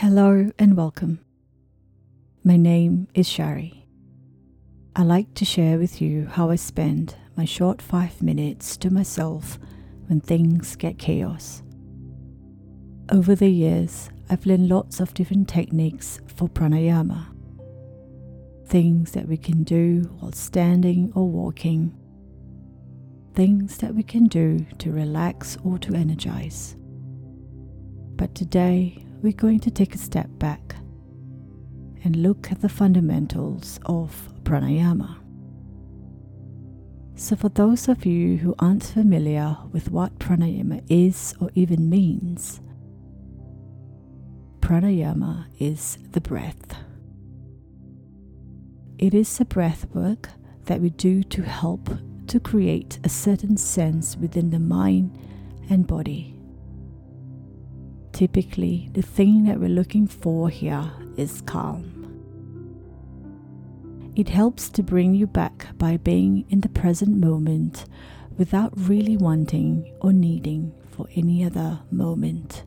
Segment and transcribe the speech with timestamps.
[0.00, 1.20] Hello and welcome.
[2.44, 3.88] My name is Shari.
[4.94, 9.58] I like to share with you how I spend my short five minutes to myself
[10.08, 11.62] when things get chaos.
[13.10, 17.28] Over the years, I've learned lots of different techniques for pranayama.
[18.66, 21.96] Things that we can do while standing or walking.
[23.32, 26.76] Things that we can do to relax or to energize.
[28.16, 30.76] But today, we're going to take a step back
[32.04, 35.16] and look at the fundamentals of pranayama.
[37.14, 42.60] So, for those of you who aren't familiar with what pranayama is or even means,
[44.60, 46.76] pranayama is the breath.
[48.98, 50.28] It is a breath work
[50.66, 51.88] that we do to help
[52.28, 55.16] to create a certain sense within the mind
[55.70, 56.35] and body
[58.16, 61.92] typically the thing that we're looking for here is calm.
[64.16, 67.84] It helps to bring you back by being in the present moment
[68.38, 72.64] without really wanting or needing for any other moment.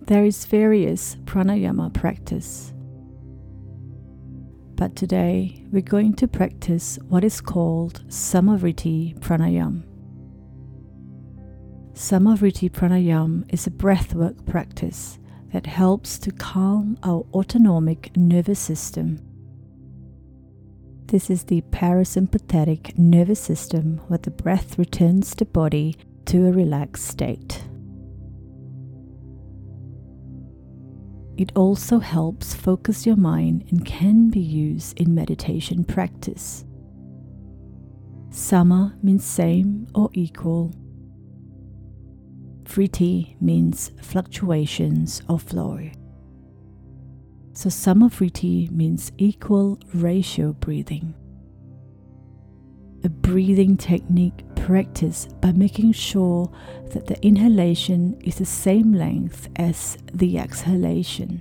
[0.00, 2.72] There is various pranayama practice.
[4.74, 9.84] But today we're going to practice what is called Samavriti Pranayam.
[11.96, 15.18] Samavriti Pranayam is a breathwork practice
[15.54, 19.18] that helps to calm our autonomic nervous system.
[21.06, 27.06] This is the parasympathetic nervous system where the breath returns the body to a relaxed
[27.06, 27.64] state.
[31.38, 36.66] It also helps focus your mind and can be used in meditation practice.
[38.28, 40.74] Sama means same or equal
[42.66, 45.90] Vriti means fluctuations or flow.
[47.52, 51.14] So Samavriti means equal ratio breathing.
[53.04, 56.52] A breathing technique practiced by making sure
[56.90, 61.40] that the inhalation is the same length as the exhalation.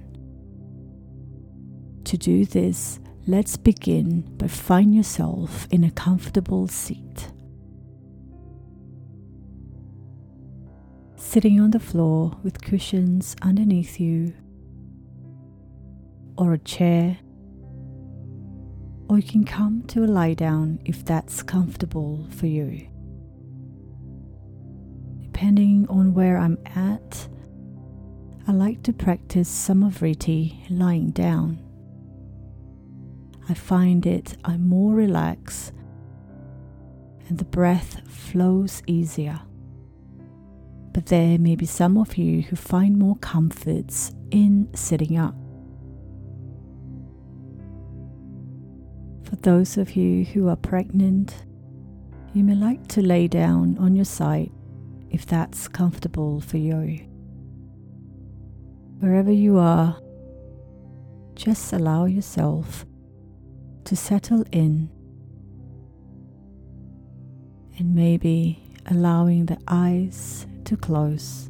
[2.06, 7.32] To do this, let's begin by find yourself in a comfortable seat.
[11.36, 14.34] Sitting on the floor with cushions underneath you,
[16.38, 17.18] or a chair,
[19.10, 22.88] or you can come to a lie down if that's comfortable for you.
[25.24, 27.28] Depending on where I'm at,
[28.48, 31.60] I like to practice Samavriti lying down.
[33.50, 35.74] I find it I'm more relaxed
[37.28, 39.42] and the breath flows easier
[40.96, 45.36] but there may be some of you who find more comforts in sitting up.
[49.26, 51.44] For those of you who are pregnant,
[52.34, 54.50] you may like to lay down on your side
[55.10, 57.06] if that's comfortable for you.
[59.00, 60.00] Wherever you are,
[61.34, 62.86] just allow yourself
[63.84, 64.90] to settle in
[67.78, 71.50] and maybe allowing the eyes to close.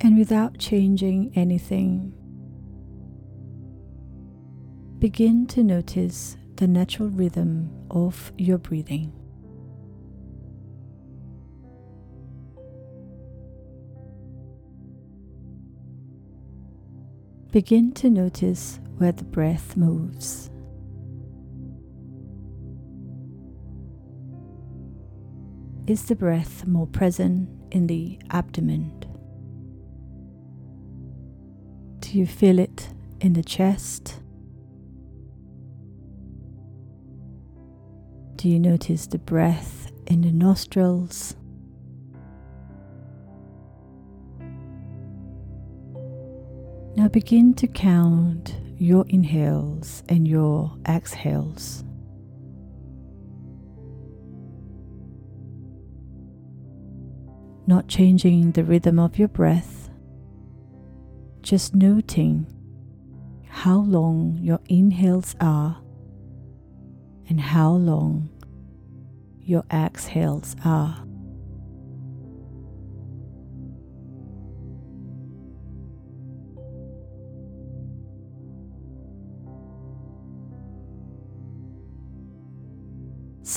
[0.00, 2.12] And without changing anything,
[4.98, 9.12] begin to notice the natural rhythm of your breathing.
[17.50, 20.50] Begin to notice where the breath moves.
[25.86, 28.90] Is the breath more present in the abdomen?
[32.00, 32.88] Do you feel it
[33.20, 34.22] in the chest?
[38.36, 41.36] Do you notice the breath in the nostrils?
[46.96, 51.84] Now begin to count your inhales and your exhales.
[57.66, 59.90] Not changing the rhythm of your breath,
[61.42, 62.46] just noting
[63.48, 65.78] how long your inhales are
[67.28, 68.28] and how long
[69.40, 71.03] your exhales are.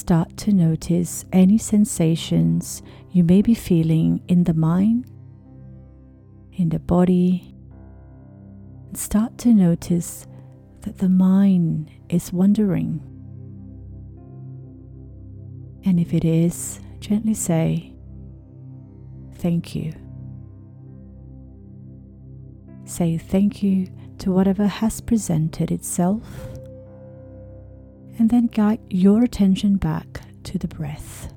[0.08, 2.82] Start to notice any sensations
[3.12, 5.06] you may be feeling in the mind,
[6.54, 7.54] in the body,
[8.88, 10.26] and start to notice
[10.80, 13.02] that the mind is wandering.
[15.84, 17.94] And if it is, gently say,
[19.34, 19.92] Thank you.
[22.86, 23.90] Say thank you
[24.20, 26.24] to whatever has presented itself,
[28.20, 31.34] and then guide your attention back to the breath.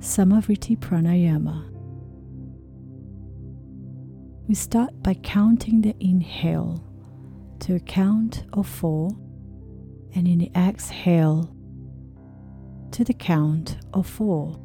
[0.00, 1.68] Samavriti Pranayama.
[4.48, 6.84] We start by counting the inhale
[7.60, 9.10] to a count of four,
[10.14, 11.54] and in the exhale
[12.90, 14.60] to the count of four.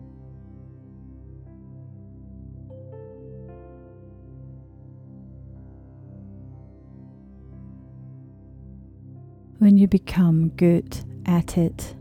[9.59, 11.95] When you become good at it,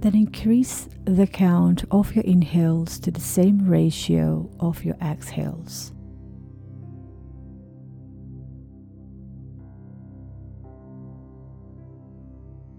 [0.00, 5.92] then increase the count of your inhales to the same ratio of your exhales.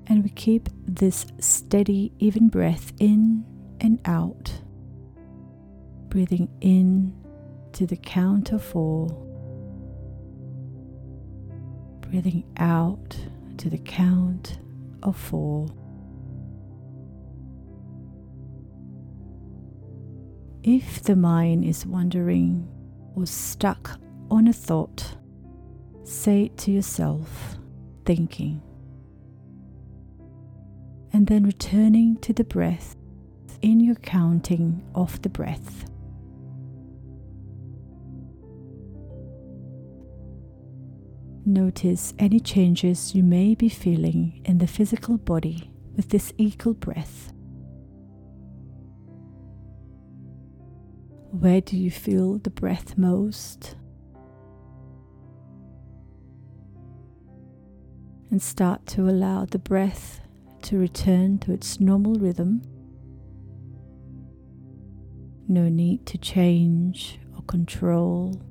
[0.05, 3.43] And we keep this steady, even breath in
[3.81, 4.61] and out.
[6.09, 7.13] Breathing in
[7.73, 9.26] to the count of four.
[12.09, 13.17] Breathing out
[13.57, 14.59] to the count
[15.03, 15.67] of four.
[20.63, 22.67] If the mind is wandering
[23.15, 23.99] or stuck
[24.29, 25.17] on a thought,
[26.03, 27.57] say it to yourself,
[28.05, 28.61] thinking
[31.17, 32.95] and then returning to the breath
[33.63, 35.85] in your counting of the breath.
[41.47, 47.31] Notice any changes you may be feeling in the physical body with this equal breath.
[51.31, 53.77] Where do you feel the breath most?
[58.29, 60.19] And start to allow the breath
[60.63, 62.61] to return to its normal rhythm.
[65.47, 68.41] No need to change or control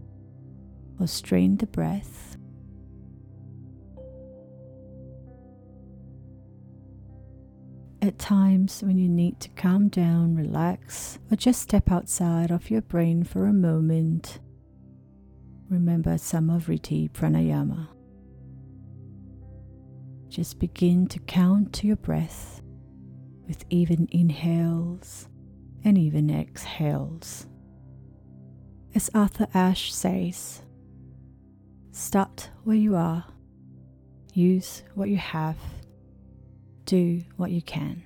[0.98, 2.38] or strain the breath.
[8.06, 12.82] At times, when you need to calm down, relax, or just step outside of your
[12.82, 14.38] brain for a moment,
[15.68, 17.88] remember Samavriti Pranayama.
[20.28, 22.62] Just begin to count to your breath
[23.48, 25.26] with even inhales
[25.82, 27.48] and even exhales.
[28.94, 30.62] As Arthur Ashe says,
[31.90, 33.24] start where you are,
[34.32, 35.56] use what you have,
[36.86, 38.04] do what you can.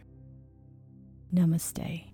[1.33, 2.10] Namaste.